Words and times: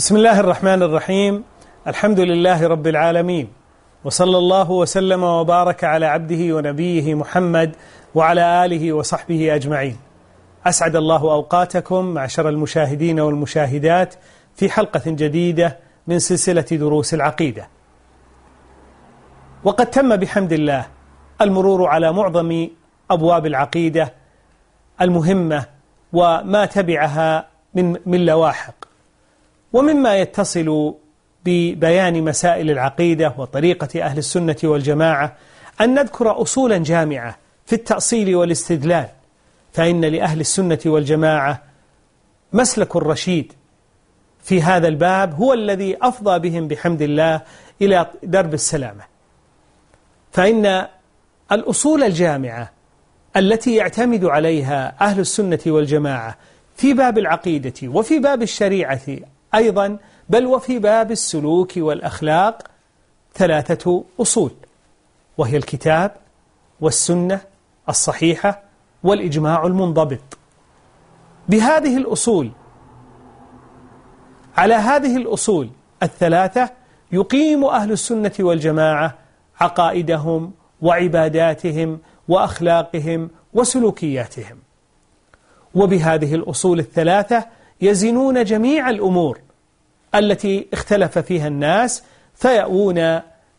بسم 0.00 0.16
الله 0.16 0.40
الرحمن 0.40 0.82
الرحيم. 0.82 1.44
الحمد 1.86 2.20
لله 2.20 2.68
رب 2.68 2.86
العالمين. 2.86 3.52
وصلى 4.04 4.38
الله 4.38 4.70
وسلم 4.70 5.22
وبارك 5.22 5.84
على 5.84 6.06
عبده 6.06 6.56
ونبيه 6.56 7.14
محمد 7.14 7.76
وعلى 8.14 8.64
آله 8.64 8.92
وصحبه 8.92 9.54
أجمعين. 9.54 9.96
أسعد 10.66 10.96
الله 10.96 11.20
أوقاتكم 11.20 12.04
معشر 12.04 12.48
المشاهدين 12.48 13.20
والمشاهدات 13.20 14.14
في 14.54 14.70
حلقة 14.70 15.02
جديدة 15.06 15.78
من 16.06 16.18
سلسلة 16.18 16.66
دروس 16.72 17.14
العقيدة. 17.14 17.68
وقد 19.64 19.86
تم 19.86 20.16
بحمد 20.16 20.52
الله 20.52 20.86
المرور 21.40 21.86
على 21.86 22.12
معظم 22.12 22.68
أبواب 23.10 23.46
العقيدة 23.46 24.14
المهمة 25.00 25.64
وما 26.12 26.66
تبعها 26.66 27.48
من 27.74 27.96
من 28.06 28.26
لواحق 28.26 28.79
ومما 29.72 30.16
يتصل 30.16 30.94
ببيان 31.44 32.22
مسائل 32.24 32.70
العقيدة 32.70 33.34
وطريقة 33.38 34.02
أهل 34.02 34.18
السنة 34.18 34.56
والجماعة 34.64 35.36
أن 35.80 35.94
نذكر 35.94 36.42
أصولا 36.42 36.78
جامعة 36.78 37.38
في 37.66 37.72
التأصيل 37.72 38.36
والاستدلال 38.36 39.08
فإن 39.72 40.04
لأهل 40.04 40.40
السنة 40.40 40.78
والجماعة 40.86 41.62
مسلك 42.52 42.96
الرشيد 42.96 43.52
في 44.42 44.62
هذا 44.62 44.88
الباب 44.88 45.34
هو 45.34 45.52
الذي 45.52 45.96
أفضى 46.02 46.50
بهم 46.50 46.68
بحمد 46.68 47.02
الله 47.02 47.40
إلى 47.82 48.06
درب 48.22 48.54
السلامة. 48.54 49.04
فإن 50.32 50.86
الأصول 51.52 52.02
الجامعة 52.02 52.70
التي 53.36 53.74
يعتمد 53.74 54.24
عليها 54.24 54.94
أهل 55.00 55.20
السنة 55.20 55.58
والجماعة 55.66 56.36
في 56.76 56.94
باب 56.94 57.18
العقيدة 57.18 57.88
وفي 57.88 58.18
باب 58.18 58.42
الشريعة 58.42 59.00
أيضا 59.54 59.98
بل 60.28 60.46
وفي 60.46 60.78
باب 60.78 61.10
السلوك 61.10 61.72
والأخلاق 61.76 62.62
ثلاثة 63.34 64.04
أصول 64.20 64.50
وهي 65.38 65.56
الكتاب 65.56 66.12
والسنة 66.80 67.40
الصحيحة 67.88 68.62
والإجماع 69.02 69.66
المنضبط. 69.66 70.38
بهذه 71.48 71.96
الأصول 71.96 72.50
على 74.56 74.74
هذه 74.74 75.16
الأصول 75.16 75.70
الثلاثة 76.02 76.70
يقيم 77.12 77.64
أهل 77.64 77.92
السنة 77.92 78.32
والجماعة 78.40 79.18
عقائدهم 79.60 80.52
وعباداتهم 80.82 81.98
وأخلاقهم 82.28 83.30
وسلوكياتهم. 83.54 84.58
وبهذه 85.74 86.34
الأصول 86.34 86.78
الثلاثة 86.78 87.44
يزنون 87.80 88.44
جميع 88.44 88.90
الأمور 88.90 89.38
التي 90.14 90.68
اختلف 90.72 91.18
فيها 91.18 91.48
الناس 91.48 92.02
فيأوون 92.34 92.98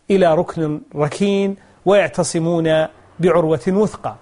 إلى 0.09 0.35
ركن 0.35 0.81
ركين 0.95 1.55
ويعتصمون 1.85 2.87
بعروة 3.19 3.61
وثقى 3.67 4.15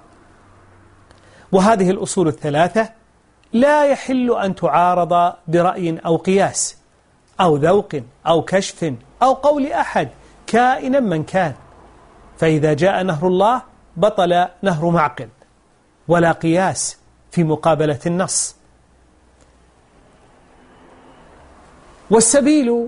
وهذه 1.52 1.90
الأصول 1.92 2.28
الثلاثة 2.28 2.90
لا 3.54 3.86
يحل 3.86 4.38
أن 4.38 4.56
تعارض 4.56 5.34
برأي 5.48 6.00
أو 6.06 6.18
قياس 6.18 6.78
أو 7.42 7.56
ذوق 7.56 7.90
أو 8.28 8.42
كشف 8.42 8.94
أو 9.24 9.34
قول 9.34 9.72
أحد 9.72 10.10
كائنا 10.48 11.00
من 11.00 11.24
كان. 11.24 11.54
فإذا 12.38 12.74
جاء 12.74 13.04
نهر 13.04 13.28
الله 13.28 13.62
بطل 13.98 14.48
نهر 14.62 14.90
معقل. 14.90 15.28
ولا 16.08 16.32
قياس 16.32 16.98
في 17.32 17.44
مقابلة 17.44 18.00
النص. 18.06 18.56
والسبيل 22.12 22.88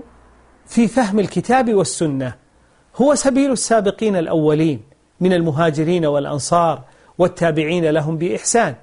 في 0.66 0.88
فهم 0.88 1.18
الكتاب 1.18 1.74
والسنة 1.74 2.34
هو 2.96 3.14
سبيل 3.14 3.52
السابقين 3.52 4.16
الأولين 4.16 4.82
من 5.20 5.32
المهاجرين 5.32 6.06
والأنصار 6.06 6.82
والتابعين 7.18 7.84
لهم 7.84 8.16
بإحسان 8.16 8.74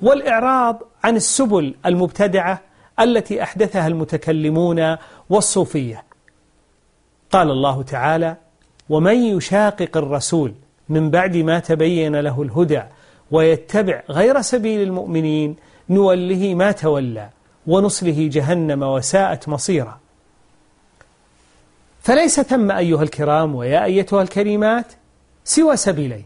والإعراض 0.00 0.82
عن 1.04 1.16
السبل 1.16 1.74
المبتدعة 1.86 2.60
التي 3.00 3.42
أحدثها 3.42 3.86
المتكلمون 3.86 4.96
والصوفية. 5.30 6.04
قال 7.30 7.50
الله 7.50 7.82
تعالى 7.82 8.36
ومن 8.88 9.16
يشاقق 9.16 9.96
الرسول 9.96 10.54
من 10.88 11.10
بعد 11.10 11.36
ما 11.36 11.58
تبين 11.58 12.16
له 12.16 12.42
الهدى 12.42 12.82
ويتبع 13.30 14.02
غير 14.10 14.40
سبيل 14.40 14.82
المؤمنين 14.82 15.56
نوله 15.90 16.54
ما 16.54 16.72
تولى 16.72 17.28
ونصله 17.66 18.28
جهنم 18.32 18.82
وساءت 18.82 19.48
مصيرا. 19.48 19.98
فليس 22.00 22.40
ثم 22.40 22.70
أيها 22.70 23.02
الكرام 23.02 23.54
ويا 23.54 23.84
أيتها 23.84 24.22
الكريمات 24.22 24.92
سوى 25.44 25.76
سبيلين 25.76 26.24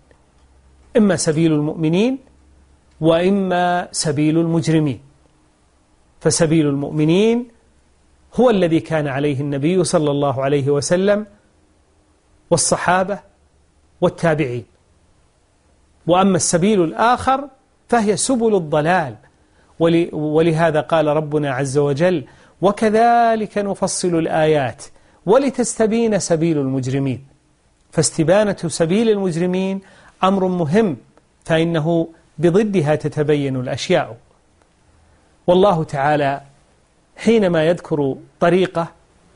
إما 0.97 1.17
سبيل 1.17 1.53
المؤمنين 1.53 2.19
وإما 3.01 3.89
سبيل 3.93 4.39
المجرمين. 4.39 5.01
فسبيل 6.21 6.67
المؤمنين 6.67 7.49
هو 8.35 8.51
الذي 8.51 8.81
كان 8.81 9.07
عليه 9.07 9.41
النبي 9.41 9.85
صلى 9.85 10.11
الله 10.11 10.43
عليه 10.43 10.71
وسلم 10.71 11.27
والصحابة 12.51 13.19
والتابعين. 14.01 14.65
وأما 16.07 16.37
السبيل 16.37 16.85
الآخر 16.85 17.49
فهي 17.89 18.17
سبل 18.17 18.55
الضلال 18.55 19.17
ولهذا 20.13 20.81
قال 20.81 21.07
ربنا 21.07 21.51
عز 21.51 21.79
وجل 21.79 22.25
وكذلك 22.63 23.59
نفصل 23.59 24.19
الآيات 24.19 24.85
ولتستبين 25.27 26.19
سبيل 26.19 26.59
المجرمين. 26.59 27.27
فاستبانة 27.91 28.57
سبيل 28.67 29.11
المجرمين 29.11 29.81
أمر 30.25 30.47
مهم 30.47 30.97
فإنه 31.45 32.09
بضدها 32.39 32.95
تتبين 32.95 33.57
الأشياء. 33.57 34.17
والله 35.47 35.85
تعالى 35.85 36.41
حينما 37.17 37.65
يذكر 37.65 38.17
طريقة 38.41 38.89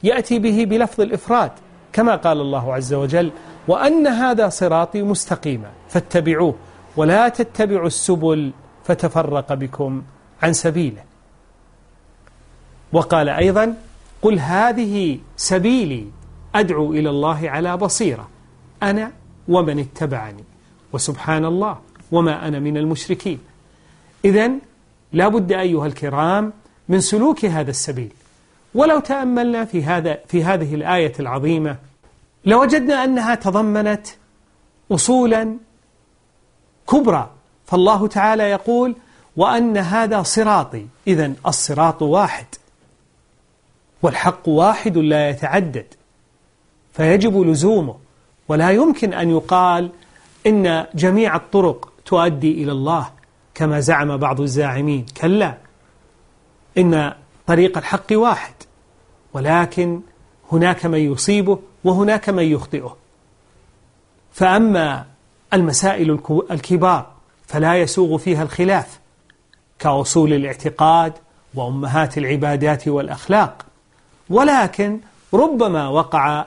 يأتي 0.03 0.39
به 0.39 0.65
بلفظ 0.65 1.01
الإفراد 1.01 1.51
كما 1.93 2.17
قال 2.17 2.41
الله 2.41 2.75
عز 2.75 2.95
وجل 2.95 3.31
وأن 3.69 4.07
هذا 4.07 4.49
صراطي 4.49 5.03
مستقيما 5.03 5.71
فاتبعوه 5.89 6.55
ولا 6.97 7.29
تتبعوا 7.29 7.87
السبل 7.87 8.53
فتفرق 8.85 9.55
بكم. 9.55 10.03
عن 10.43 10.53
سبيله. 10.53 11.03
وقال 12.93 13.29
أيضا 13.29 13.77
قل 14.23 14.39
هذه 14.39 15.19
سبيلي 15.37 16.07
أدعو 16.55 16.93
إلى 16.93 17.11
الله 17.11 17.51
على 17.51 17.77
بصيرة 17.77 18.29
أنا 18.83 19.13
ومن 19.49 19.79
اتبعني 19.79 20.45
وسبحان 20.93 21.45
الله 21.45 21.79
وما 22.13 22.49
أنا 22.49 22.59
من 22.59 22.77
المشركين. 22.77 23.39
إذا 24.25 24.51
لا 25.13 25.29
بد 25.29 25.53
أيها 25.53 25.87
الكرام 25.87 26.53
من 26.89 27.01
سلوك 27.01 27.45
هذا 27.45 27.71
السبيل. 27.71 28.13
ولو 28.75 29.01
تأملنا 29.01 29.65
في 29.65 29.85
هذا 29.85 30.19
في 30.29 30.45
هذه 30.45 30.75
الآية 30.75 31.13
العظيمة 31.21 31.77
لوجدنا 32.45 33.05
أنها 33.05 33.35
تضمنت 33.35 34.07
أصولا 34.93 35.57
كبرى. 36.89 37.31
فالله 37.67 38.07
تعالى 38.07 38.43
يقول 38.43 38.97
وأن 39.37 39.77
هذا 39.77 40.23
صراطي. 40.23 40.87
إذا 41.07 41.33
الصراط 41.47 42.03
واحد. 42.03 42.47
والحق 44.03 44.49
واحد 44.49 44.99
لا 44.99 45.29
يتعدد. 45.29 45.87
فيجب 46.93 47.41
لزومه. 47.41 47.97
ولا 48.49 48.71
يمكن 48.71 49.15
أن 49.15 49.31
يقال 49.31 49.91
إن 50.47 50.87
جميع 50.95 51.37
الطرق 51.37 51.93
تؤدي 52.07 52.63
إلى 52.65 52.73
الله 52.73 53.11
كما 53.55 53.81
زعم 53.81 54.17
بعض 54.17 54.41
الزاعمين. 54.41 55.07
كلا. 55.21 55.59
إن 56.79 57.13
طريق 57.47 57.79
الحق 57.79 58.07
واحد. 58.13 58.55
ولكن 59.33 60.01
هناك 60.53 60.87
من 60.87 60.99
يصيبه 60.99 61.59
وهناك 61.85 62.29
من 62.29 62.45
يخطئه. 62.45 62.97
فأما 64.33 65.07
المسائل 65.53 66.21
الكبار 66.51 67.13
فلا 67.47 67.75
يسوغ 67.75 68.19
فيها 68.19 68.43
الخلاف. 68.43 69.00
كأصول 69.81 70.33
الاعتقاد 70.33 71.13
وأمهات 71.55 72.19
العبادات 72.19 72.89
والأخلاق. 72.89 73.67
ولكن 74.31 75.01
ربما 75.35 75.89
وقع 75.89 76.47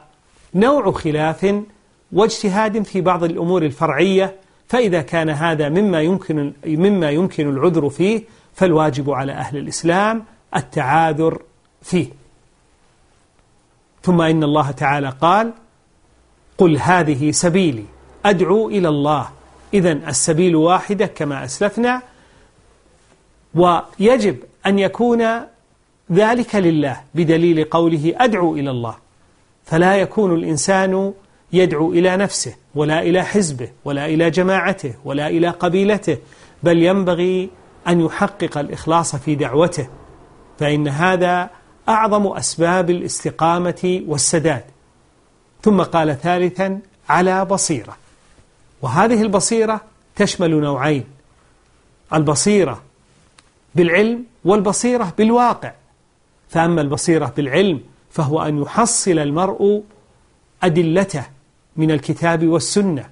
نوع 0.56 0.92
خلاف 0.92 1.56
واجتهاد 2.12 2.84
في 2.84 3.02
بعض 3.02 3.24
الأمور 3.24 3.64
الفرعية 3.64 4.36
فإذا 4.68 5.02
كان 5.02 5.30
هذا 5.30 5.70
مما 5.70 6.02
يمكن 6.02 6.54
مما 6.66 7.10
يمكن 7.10 7.50
العذر 7.50 7.90
فيه 7.90 8.24
فالواجب 8.56 9.12
على 9.12 9.32
أهل 9.32 9.58
الإسلام 9.58 10.24
التعاذر 10.56 11.42
فيه. 11.82 12.08
ثم 14.04 14.22
إن 14.22 14.44
الله 14.44 14.72
تعالى 14.72 15.10
قال 15.22 15.54
قل 16.58 16.78
هذه 16.78 17.32
سبيلي 17.32 17.86
أدعو 18.26 18.70
إلى 18.70 18.88
الله. 18.88 19.30
إذا 19.74 19.92
السبيل 19.92 20.56
واحدة 20.56 21.06
كما 21.06 21.44
أسلفنا 21.46 22.02
ويجب 23.56 24.38
أن 24.66 24.80
يكون 24.80 25.24
ذلك 26.12 26.56
لله 26.56 27.02
بدليل 27.16 27.64
قوله 27.64 28.14
أدعو 28.18 28.56
إلى 28.56 28.70
الله. 28.70 28.96
فلا 29.66 29.96
يكون 29.96 30.36
الإنسان 30.36 31.14
يدعو 31.54 31.94
إلى 31.94 32.18
نفسه 32.18 32.56
ولا 32.76 33.02
إلى 33.02 33.24
حزبه 33.24 33.70
ولا 33.86 34.06
إلى 34.06 34.30
جماعته 34.30 34.94
ولا 35.06 35.28
إلى 35.28 35.50
قبيلته 35.50 36.18
بل 36.64 36.84
ينبغي 36.84 37.50
أن 37.88 38.02
يحقق 38.02 38.58
الإخلاص 38.58 39.16
في 39.16 39.36
دعوته. 39.36 39.88
فإن 40.60 40.88
هذا 40.88 41.50
أعظم 41.90 42.28
أسباب 42.28 42.90
الاستقامة 42.90 44.04
والسداد. 44.08 44.64
ثم 45.62 45.82
قال 45.82 46.22
ثالثا 46.22 46.80
على 47.10 47.46
بصيرة. 47.46 47.98
وهذه 48.82 49.22
البصيرة 49.22 49.82
تشمل 50.16 50.52
نوعين. 50.62 51.04
البصيرة 52.14 52.82
بالعلم 53.76 54.24
والبصيرة 54.46 55.14
بالواقع. 55.18 55.72
فأما 56.50 56.82
البصيرة 56.82 57.34
بالعلم 57.38 57.82
فهو 58.10 58.42
أن 58.42 58.62
يحصل 58.62 59.20
المرء 59.20 59.84
أدلته 60.64 61.24
من 61.78 61.92
الكتاب 61.92 62.48
والسنة 62.48 63.10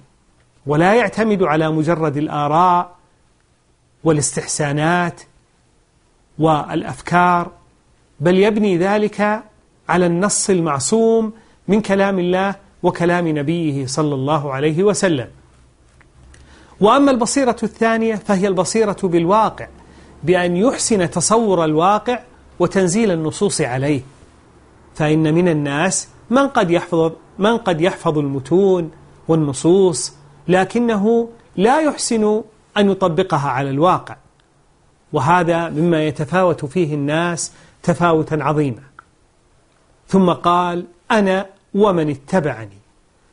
ولا 0.66 0.94
يعتمد 0.94 1.42
على 1.42 1.70
مجرد 1.70 2.16
الآراء 2.16 2.96
والاستحسانات 4.04 5.20
والأفكار 6.38 7.50
بل 8.20 8.38
يبني 8.38 8.78
ذلك 8.78 9.42
على 9.88 10.06
النص 10.06 10.50
المعصوم 10.50 11.32
من 11.68 11.80
كلام 11.80 12.18
الله 12.18 12.54
وكلام 12.82 13.28
نبيه 13.28 13.86
صلى 13.86 14.14
الله 14.14 14.52
عليه 14.52 14.82
وسلم. 14.82 15.28
وأما 16.80 17.10
البصيرة 17.10 17.56
الثانية 17.62 18.14
فهي 18.14 18.48
البصيرة 18.48 18.96
بالواقع. 19.02 19.66
بأن 20.22 20.56
يحسن 20.56 21.10
تصور 21.10 21.64
الواقع 21.64 22.18
وتنزيل 22.58 23.10
النصوص 23.10 23.60
عليه. 23.60 24.00
فإن 24.94 25.34
من 25.34 25.48
الناس 25.48 26.08
من 26.30 26.48
قد 26.48 26.70
يحفظ 26.70 27.12
من 27.38 27.56
قد 27.56 27.80
يحفظ 27.80 28.18
المتون 28.18 28.90
والنصوص 29.28 30.12
لكنه 30.48 31.28
لا 31.56 31.80
يحسن 31.80 32.42
أن 32.76 32.90
يطبقها 32.90 33.48
على 33.48 33.70
الواقع. 33.70 34.16
وهذا 35.12 35.68
مما 35.68 36.04
يتفاوت 36.04 36.64
فيه 36.64 36.94
الناس 36.94 37.52
تفاوتا 37.82 38.34
عظيما. 38.34 38.82
ثم 40.08 40.32
قال 40.32 40.84
أنا 41.10 41.46
ومن 41.74 42.10
اتبعني. 42.10 42.78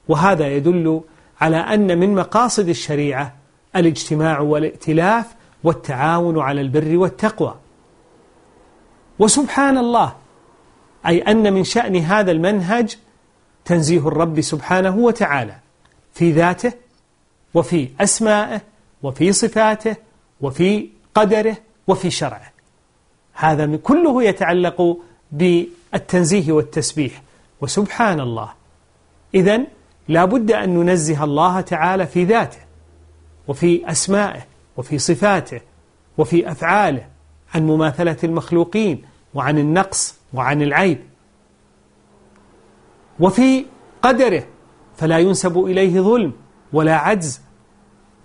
وهذا 0.07 0.47
يدل 0.47 1.01
على 1.41 1.57
أن 1.57 1.99
من 1.99 2.15
مقاصد 2.15 2.69
الشريعة 2.69 3.35
الاجتماع 3.75 4.39
والائتلاف 4.39 5.25
والتعاون 5.63 6.39
على 6.39 6.61
البر 6.61 6.97
والتقوى. 6.97 7.55
وسبحان 9.19 9.77
الله 9.77 10.15
أي 11.07 11.21
أن 11.21 11.53
من 11.53 11.63
شأن 11.63 11.95
هذا 11.95 12.31
المنهج 12.31 12.95
تنزيه 13.65 14.07
الرب 14.07 14.41
سبحانه 14.41 14.97
وتعالى 14.97 15.55
في 16.13 16.31
ذاته 16.31 16.73
وفي 17.53 17.89
أسمائه 18.01 18.61
وفي 19.03 19.31
صفاته 19.31 19.95
وفي 20.41 20.89
قدره 21.15 21.57
وفي 21.87 22.09
شرعه. 22.09 22.51
هذا 23.33 23.75
كله 23.75 24.23
يتعلق 24.23 24.97
بالتنزيه 25.31 26.51
والتسبيح. 26.51 27.21
وسبحان 27.61 28.19
الله. 28.19 28.53
إذا 29.35 29.61
لا 30.07 30.25
بد 30.25 30.51
أن 30.51 30.69
ننزه 30.69 31.23
الله 31.23 31.61
تعالى 31.61 32.07
في 32.07 32.23
ذاته 32.23 32.59
وفي 33.47 33.91
أسمائه 33.91 34.48
وفي 34.79 34.97
صفاته 34.97 35.61
وفي 36.17 36.51
أفعاله 36.51 37.07
عن 37.55 37.67
مماثلة 37.67 38.17
المخلوقين 38.23 39.01
وعن 39.33 39.57
النقص 39.57 40.15
وعن 40.33 40.61
العيب. 40.61 40.99
وفي 43.19 43.65
قدره 44.01 44.43
فلا 44.97 45.19
ينسب 45.19 45.57
إليه 45.57 46.01
ظلم 46.01 46.33
ولا 46.73 46.95
عجز. 46.95 47.41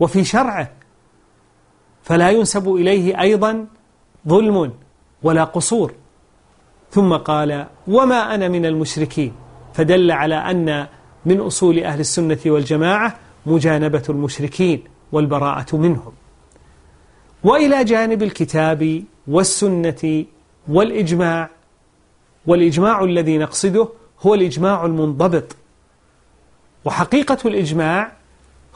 وفي 0.01 0.25
شرعه 0.25 0.71
فلا 2.03 2.31
ينسب 2.31 2.75
إليه 2.75 3.21
أيضا 3.21 3.67
ظلم 4.29 4.73
ولا 5.23 5.45
قصور. 5.45 5.93
ثم 6.91 7.17
قال 7.17 7.67
وما 7.87 8.35
أنا 8.35 8.49
من 8.49 8.67
المشركين؟ 8.67 9.33
فدل 9.75 10.11
على 10.11 10.35
أن 10.35 10.87
من 11.27 11.41
أصول 11.41 11.79
أهل 11.79 12.01
السنة 12.01 12.39
والجماعة 12.47 13.17
مجانبة 13.47 14.03
المشركين 14.09 14.85
والبراءة 15.13 15.77
منهم. 15.77 16.13
وإلى 17.45 17.85
جانب 17.85 18.23
الكتاب 18.23 19.05
والسنة 19.29 20.25
والإجماع. 20.69 21.51
والإجماع 22.47 23.05
الذي 23.05 23.39
نقصده 23.39 23.89
هو 24.23 24.35
الإجماع 24.35 24.85
المنضبط. 24.85 25.57
وحقيقة 26.85 27.39
الإجماع 27.45 28.13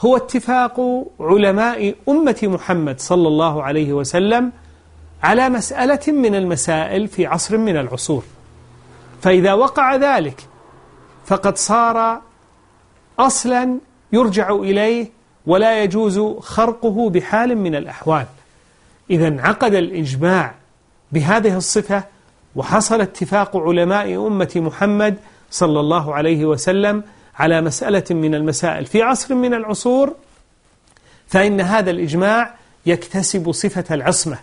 هو 0.00 0.16
اتفاق 0.16 1.04
علماء 1.20 1.94
أمة 2.08 2.38
محمد 2.42 3.00
صلى 3.00 3.28
الله 3.28 3.62
عليه 3.62 3.92
وسلم 3.92 4.52
على 5.22 5.48
مسألة 5.48 6.12
من 6.12 6.34
المسائل 6.34 7.08
في 7.08 7.26
عصر 7.26 7.58
من 7.58 7.76
العصور. 7.76 8.24
فإذا 9.22 9.52
وقع 9.52 9.96
ذلك 9.96 10.46
فقد 11.26 11.56
صار 11.56 12.22
أصلا 13.18 13.78
يرجع 14.12 14.50
إليه 14.50 15.10
ولا 15.46 15.82
يجوز 15.82 16.20
خرقه 16.40 17.10
بحال 17.10 17.58
من 17.58 17.74
الأحوال. 17.74 18.26
إذا 19.10 19.28
انعقد 19.28 19.74
الإجماع 19.74 20.54
بهذه 21.12 21.56
الصفة 21.56 22.04
وحصل 22.56 23.00
اتفاق 23.00 23.56
علماء 23.56 24.26
أمة 24.26 24.52
محمد 24.56 25.16
صلى 25.50 25.80
الله 25.80 26.14
عليه 26.14 26.44
وسلم 26.44 27.02
على 27.34 27.60
مسألة 27.60 28.04
من 28.10 28.34
المسائل. 28.34 28.86
في 28.86 29.02
عصر 29.02 29.34
من 29.34 29.54
العصور 29.54 30.14
فإن 31.26 31.60
هذا 31.60 31.90
الإجماع 31.90 32.54
يكتسب 32.86 33.52
صفة 33.52 33.94
العصمة 33.94 34.38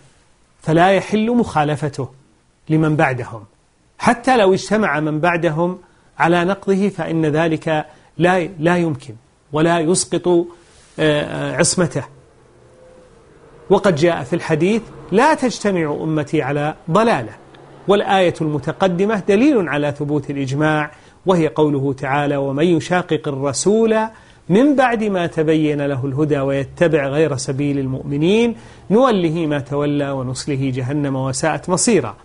فلا 0.62 0.90
يحل 0.90 1.30
مخالفته 1.30 2.08
لمن 2.68 2.96
بعدهم. 2.96 3.44
حتى 3.98 4.36
لو 4.36 4.54
اجتمع 4.54 5.00
من 5.00 5.20
بعدهم 5.20 5.78
على 6.18 6.44
نقضه 6.44 6.88
فإن 6.88 7.26
ذلك 7.26 7.86
لا 8.18 8.48
لا 8.58 8.76
يمكن 8.76 9.14
ولا 9.52 9.80
يسقط 9.80 10.46
آه، 10.98 11.56
عصمته. 11.56 12.15
وقد 13.70 13.94
جاء 13.94 14.22
في 14.22 14.32
الحديث 14.32 14.82
لا 15.12 15.34
تجتمع 15.34 15.96
أمتي 16.02 16.42
على 16.42 16.74
ضلالة 16.90 17.32
والآية 17.88 18.34
المتقدمة 18.40 19.22
دليل 19.28 19.68
على 19.68 19.94
ثبوت 19.98 20.30
الإجماع 20.30 20.90
وهي 21.26 21.48
قوله 21.48 21.92
تعالى 21.92 22.36
ومن 22.36 22.64
يشاقق 22.64 23.28
الرسول 23.28 23.98
من 24.48 24.76
بعد 24.76 25.04
ما 25.04 25.26
تبين 25.26 25.86
له 25.86 26.06
الهدى 26.06 26.38
ويتبع 26.38 27.06
غير 27.06 27.36
سبيل 27.36 27.78
المؤمنين 27.78 28.56
نوله 28.90 29.46
ما 29.46 29.58
تولى 29.58 30.10
ونصله 30.10 30.72
جهنم 30.74 31.16
وساءت 31.16 31.68
مصيرا. 31.68 32.16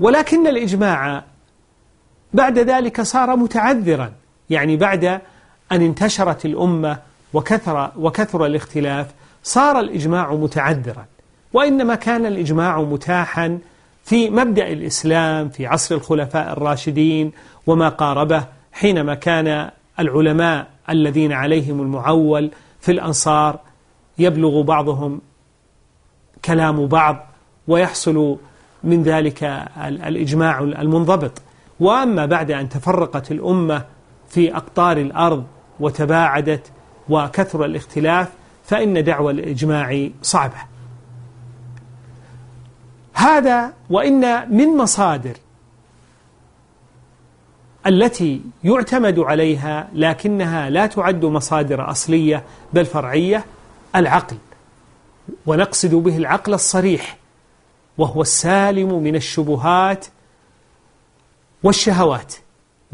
ولكن 0.00 0.46
الإجماع 0.46 1.24
بعد 2.34 2.58
ذلك 2.58 3.00
صار 3.00 3.36
متعذرا 3.36 4.12
يعني 4.50 4.76
بعد 4.76 5.04
أن 5.72 5.82
انتشرت 5.82 6.44
الأمة 6.44 6.98
وكثر, 7.34 7.90
وكثر 7.96 8.46
الاختلاف 8.46 9.06
صار 9.42 9.80
الإجماع 9.80 10.34
متعذرا 10.34 11.06
وإنما 11.52 11.94
كان 11.94 12.26
الإجماع 12.26 12.82
متاحا 12.82 13.58
في 14.04 14.30
مبدأ 14.30 14.68
الإسلام 14.68 15.48
في 15.48 15.66
عصر 15.66 15.94
الخلفاء 15.94 16.52
الراشدين 16.52 17.32
وما 17.66 17.88
قاربه 17.88 18.44
حينما 18.72 19.14
كان 19.14 19.70
العلماء 19.98 20.66
الذين 20.90 21.32
عليهم 21.32 21.80
المعول 21.80 22.50
في 22.80 22.92
الأنصار 22.92 23.60
يبلغ 24.18 24.62
بعضهم 24.62 25.20
كلام 26.44 26.86
بعض 26.86 27.26
ويحصل 27.68 28.36
من 28.84 29.02
ذلك 29.02 29.44
الإجماع 29.86 30.58
المنضبط. 30.58 31.42
وأما 31.80 32.26
بعد 32.26 32.50
أن 32.50 32.68
تفرقت 32.68 33.32
الأمة 33.32 33.84
في 34.28 34.56
أقطار 34.56 34.96
الأرض 34.96 35.44
وتباعدت 35.80 36.72
وكثر 37.08 37.64
الاختلاف 37.64 38.28
فإن 38.70 39.04
دعوى 39.04 39.32
الإجماع 39.32 40.08
صعبة. 40.22 40.56
هذا 43.14 43.72
وإن 43.90 44.54
من 44.56 44.76
مصادر 44.76 45.36
التي 47.86 48.40
يعتمد 48.64 49.18
عليها 49.18 49.88
لكنها 49.92 50.70
لا 50.70 50.86
تعد 50.86 51.24
مصادر 51.24 51.90
أصلية 51.90 52.44
بل 52.72 52.86
فرعية 52.86 53.44
العقل. 53.96 54.36
ونقصد 55.46 55.94
به 55.94 56.16
العقل 56.16 56.54
الصريح 56.54 57.16
وهو 57.98 58.22
السالم 58.22 59.02
من 59.02 59.16
الشبهات 59.16 60.06
والشهوات. 61.62 62.34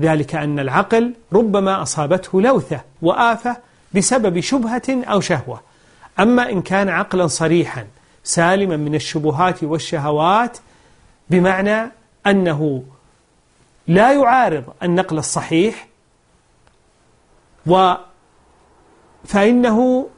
ذلك 0.00 0.35
أن 0.35 0.59
العقل 0.59 1.14
ربما 1.33 1.83
أصابته 1.83 2.42
لوثة 2.42 2.80
وآفة 3.02 3.66
بسبب 3.97 4.41
شبهة 4.41 4.83
أو 4.88 5.21
شهوة. 5.21 5.61
أما 6.21 6.50
إن 6.50 6.62
كان 6.62 6.88
عقلا 6.88 7.26
صريحا 7.26 7.87
سالما 8.25 8.76
من 8.76 8.95
الشبهات 8.95 9.65
والشهوات 9.65 10.59
بمعنى 11.31 11.91
أنه 12.26 12.85
لا 13.88 14.12
يعارض 14.12 14.65
النقل 14.83 15.19
الصحيح 15.19 15.88
و 17.67 17.95
فإنه 19.25 20.09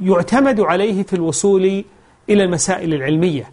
يعتمد 0.00 0.60
عليه 0.60 1.02
في 1.02 1.12
الوصول 1.12 1.84
إلى 2.30 2.44
المسائل 2.44 2.94
العلمية. 2.94 3.50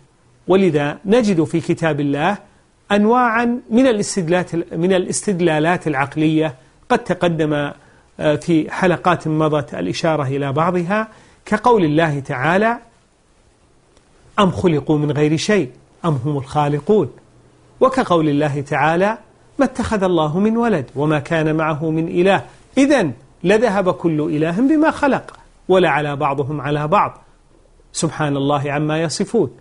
ولذا 0.47 0.99
نجد 1.05 1.43
في 1.43 1.61
كتاب 1.61 1.99
الله 1.99 2.37
أنواعا 2.91 3.59
من 3.69 3.87
الاستدلالات 3.87 4.55
من 4.73 4.93
الاستدلالات 4.93 5.87
العقلية 5.87 6.55
قد 6.89 6.99
تقدم 6.99 7.71
في 8.17 8.71
حلقات 8.71 9.27
مضت 9.27 9.73
الإشارة 9.73 10.23
إلى 10.23 10.53
بعضها. 10.53 11.07
كقول 11.45 11.83
الله 11.85 12.19
تعالى 12.19 12.77
أم 14.39 14.51
خلقوا 14.51 14.97
من 14.97 15.11
غير 15.11 15.37
شيء 15.37 15.69
أم 16.05 16.19
هم 16.25 16.37
الخالقون؟ 16.37 17.11
وكقول 17.79 18.29
الله 18.29 18.61
تعالى 18.61 19.17
ما 19.59 19.65
اتخذ 19.65 20.03
الله 20.03 20.39
من 20.39 20.57
ولد 20.57 20.85
وما 20.95 21.19
كان 21.19 21.55
معه 21.55 21.89
من 21.89 22.07
إله. 22.07 22.45
إذا 22.77 23.11
لذهب 23.43 23.93
كل 23.93 24.21
إله 24.21 24.61
بما 24.61 24.91
خلق 24.91 25.37
ولا 25.67 25.89
على 25.89 26.15
بعضهم 26.15 26.61
على 26.61 26.87
بعض. 26.87 27.21
سبحان 27.93 28.37
الله 28.37 28.71
عما 28.71 29.01
يصفون. 29.01 29.51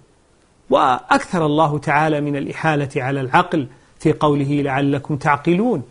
وأكثر 0.70 1.46
الله 1.46 1.78
تعالى 1.78 2.20
من 2.20 2.36
الإحالة 2.36 2.90
على 2.96 3.20
العقل 3.20 3.66
في 3.98 4.12
قوله 4.12 4.62
لعلكم 4.62 5.16
تعقلون. 5.16 5.82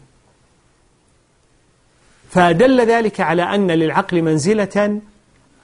فدل 2.34 2.82
ذلك 2.82 3.20
على 3.20 3.44
أن 3.44 3.72
للعقل 3.72 4.22
منزلة 4.22 5.02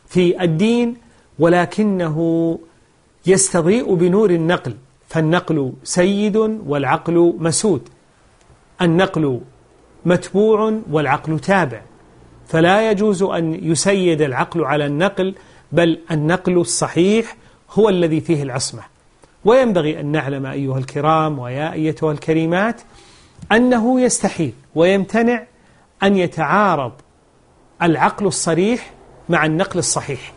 في 0.08 0.44
الدين 0.44 0.96
ولكنه 1.40 2.18
يستضيء 3.26 3.94
بنور 3.94 4.30
النقل. 4.30 4.76
فالنقل 5.08 5.74
سيد 5.84 6.38
والعقل 6.38 7.36
مسود. 7.40 7.90
النقل 8.82 9.42
متبوع 10.06 10.80
والعقل 10.92 11.40
تابع. 11.40 11.82
فلا 12.48 12.92
يجوز 12.92 13.24
أن 13.24 13.72
يسيد 13.72 14.22
العقل 14.22 14.64
على 14.64 14.86
النقل 14.86 15.36
بل 15.72 16.00
النقل 16.12 16.58
الصحيح 16.58 17.36
هو 17.72 17.90
الذي 17.90 18.22
فيه 18.22 18.44
العصمة. 18.44 18.82
وينبغي 19.46 20.00
أن 20.00 20.06
نعلم 20.06 20.46
أيها 20.46 20.78
الكرام 20.78 21.40
ويا 21.40 21.74
أيتها 21.74 22.12
الكريمات 22.12 22.82
أنه 23.52 24.02
يستحيل 24.02 24.54
ويمتنع 24.76 25.44
أن 26.04 26.18
يتعارض 26.18 26.92
العقل 27.82 28.28
الصريح 28.28 28.92
مع 29.30 29.46
النقل 29.46 29.80
الصحيح. 29.80 30.34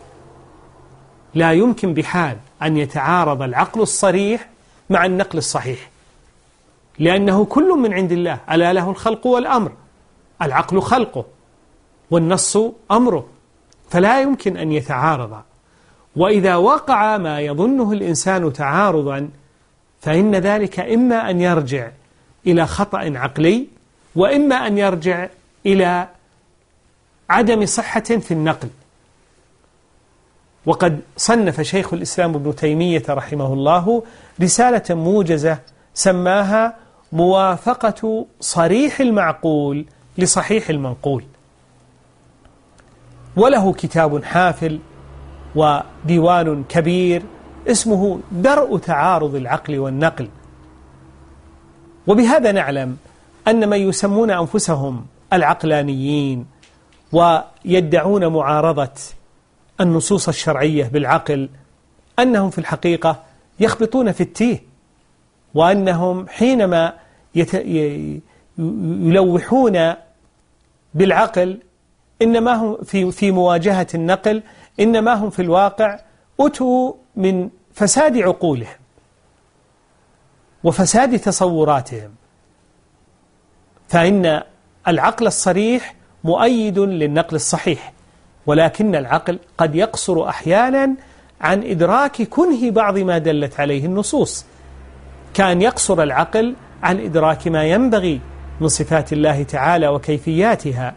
لا 1.35 1.51
يمكن 1.51 1.93
بحال 1.93 2.37
أن 2.61 2.77
يتعارض 2.77 3.41
العقل 3.41 3.81
الصريح 3.81 4.49
مع 4.89 5.05
النقل 5.05 5.37
الصحيح. 5.37 5.89
لأنه 6.99 7.45
كل 7.45 7.69
من 7.69 7.93
عند 7.93 8.11
الله 8.11 8.39
ألا 8.51 8.73
له 8.73 8.89
الخلق 8.89 9.27
والأمر؟ 9.27 9.71
العقل 10.41 10.81
خلقه 10.81 11.25
والنص 12.11 12.57
أمره. 12.91 13.27
فلا 13.89 14.21
يمكن 14.21 14.57
أن 14.57 14.71
يتعارضا 14.71 15.43
وإذا 16.15 16.55
وقع 16.55 17.17
ما 17.17 17.39
يظنه 17.39 17.91
الإنسان 17.91 18.53
تعارضا 18.53 19.29
فإن 20.01 20.35
ذلك 20.35 20.79
إما 20.79 21.29
أن 21.29 21.41
يرجع 21.41 21.89
إلى 22.47 22.67
خطأ 22.67 23.13
عقلي 23.15 23.67
وإما 24.15 24.67
أن 24.67 24.77
يرجع 24.77 25.27
إلى 25.65 26.07
عدم 27.29 27.65
صحة 27.65 27.99
في 27.99 28.31
النقل. 28.31 28.69
وقد 30.65 30.99
صنف 31.17 31.61
شيخ 31.61 31.93
الإسلام 31.93 32.35
ابن 32.35 32.55
تيمية 32.55 33.03
رحمه 33.09 33.53
الله 33.53 34.03
رسالة 34.41 34.95
موجزة 34.95 35.57
سماها 35.93 36.75
موافقة 37.11 38.25
صريح 38.39 38.99
المعقول 38.99 39.85
لصحيح 40.17 40.69
المنقول. 40.69 41.23
وله 43.35 43.73
كتاب 43.73 44.23
حافل 44.23 44.79
وديوان 45.55 46.63
كبير 46.69 47.23
اسمه 47.67 48.19
درء 48.31 48.77
تعارض 48.77 49.35
العقل 49.35 49.79
والنقل. 49.79 50.29
وبهذا 52.07 52.51
نعلم 52.51 52.97
أن 53.47 53.69
من 53.69 53.77
يسمون 53.77 54.31
أنفسهم 54.31 55.05
العقلانيين 55.33 56.45
ويدعون 57.11 58.27
معارضة 58.27 58.91
النصوص 59.81 60.27
الشرعية 60.27 60.85
بالعقل 60.85 61.49
أنهم 62.19 62.49
في 62.49 62.57
الحقيقة 62.57 63.23
يخبطون 63.59 64.11
في 64.11 64.21
التيه 64.21 64.63
وأنهم 65.53 66.27
حينما 66.27 66.93
يلوحون 68.57 69.93
بالعقل 70.93 71.59
إنما 72.21 72.53
هم 72.53 72.77
في, 72.83 73.11
في 73.11 73.31
مواجهة 73.31 73.87
النقل 73.95 74.43
إنما 74.79 75.13
هم 75.13 75.29
في 75.29 75.41
الواقع 75.41 75.99
أتوا 76.39 76.93
من 77.15 77.49
فساد 77.73 78.17
عقولهم 78.17 78.77
وفساد 80.63 81.19
تصوراتهم. 81.19 82.15
فإن 83.87 84.43
العقل 84.87 85.27
الصريح 85.27 85.95
مؤيد 86.23 86.79
للنقل 86.79 87.35
الصحيح 87.35 87.93
ولكن 88.45 88.95
العقل 88.95 89.39
قد 89.57 89.75
يقصر 89.75 90.29
أحيانا 90.29 90.95
عن 91.41 91.63
إدراك 91.63 92.21
كنه 92.21 92.71
بعض 92.71 92.97
ما 92.97 93.17
دلت 93.17 93.59
عليه 93.59 93.85
النصوص. 93.85 94.45
كان 95.33 95.61
يقصر 95.61 96.03
العقل 96.03 96.55
عن 96.83 96.99
إدراك 96.99 97.47
ما 97.47 97.63
ينبغي 97.63 98.21
من 98.61 98.67
صفات 98.67 99.13
الله 99.13 99.43
تعالى 99.43 99.87
وكيفياتها 99.87 100.93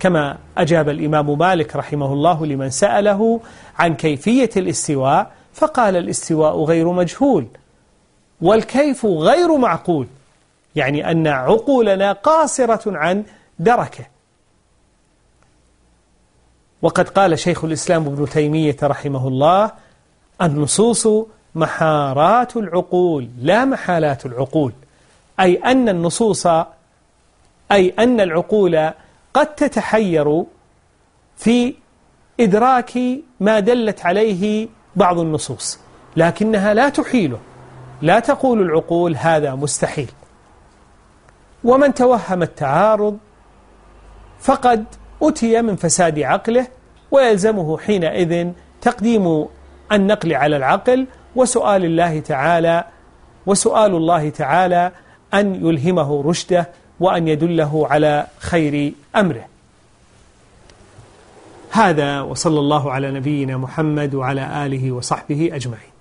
كما 0.00 0.38
أجاب 0.58 0.88
الإمام 0.88 1.38
مالك 1.38 1.76
رحمه 1.76 2.12
الله 2.12 2.46
لمن 2.46 2.70
سأله 2.70 3.40
عن 3.78 3.94
كيفية 3.94 4.50
الاستواء 4.56 5.30
فقال 5.52 5.96
الاستواء 5.96 6.64
غير 6.64 6.92
مجهول 6.92 7.46
والكيف 8.40 9.06
غير 9.06 9.56
معقول. 9.56 10.06
يعني 10.78 11.10
أن 11.10 11.26
عقولنا 11.26 12.12
قاصرة 12.12 12.96
عن 12.96 13.24
دركه. 13.58 14.06
وقد 16.82 17.08
قال 17.08 17.38
شيخ 17.38 17.64
الإسلام 17.64 18.06
ابن 18.06 18.28
تيمية 18.28 18.76
رحمه 18.82 19.28
الله 19.28 19.70
النصوص 20.42 21.08
محارات 21.54 22.56
العقول 22.56 23.28
لا 23.38 23.64
محالات 23.64 24.26
العقول. 24.26 24.72
أي 25.40 25.56
أن 25.56 25.88
النصوص 25.88 26.46
أي 27.72 27.94
أن 27.98 28.20
العقول 28.20 28.90
قد 29.34 29.54
تتحير 29.54 30.44
في 31.36 31.74
إدراك 32.40 32.98
ما 33.40 33.60
دلت 33.60 34.06
عليه 34.06 34.68
بعض 34.96 35.18
النصوص 35.18 35.78
لكنها 36.16 36.74
لا 36.74 36.88
تحيله. 36.88 37.38
لا 38.02 38.20
تقول 38.20 38.62
العقول 38.62 39.16
هذا 39.16 39.54
مستحيل. 39.54 40.10
ومن 41.64 41.94
توهم 41.94 42.42
التعارض 42.42 43.18
فقد 44.40 44.84
أتي 45.22 45.62
من 45.62 45.76
فساد 45.76 46.18
عقله 46.18 46.66
ويلزمه 47.10 47.78
حينئذ 47.78 48.50
تقديم 48.80 49.46
النقل 49.92 50.34
على 50.34 50.56
العقل 50.56 51.06
وسؤال 51.36 51.84
الله 51.84 52.20
تعالى 52.20 52.84
وسؤال 53.46 53.94
الله 53.94 54.30
تعالى 54.30 54.92
أن 55.34 55.54
يلهمه 55.54 56.22
رشده 56.22 56.68
وأن 57.00 57.28
يدله 57.28 57.86
على 57.90 58.26
خير 58.38 58.92
أمره. 59.16 59.44
هذا 61.70 62.20
وصلى 62.20 62.60
الله 62.60 62.92
على 62.92 63.10
نبينا 63.10 63.56
محمد 63.56 64.14
وعلى 64.14 64.66
آله 64.66 64.92
وصحبه 64.92 65.50
أجمعين. 65.52 65.97